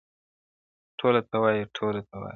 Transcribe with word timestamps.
ټوله 0.99 1.21
ته 1.31 1.37
وای 1.41 1.57
ټوله 1.75 2.01
ته 2.09 2.15
وای- 2.19 2.29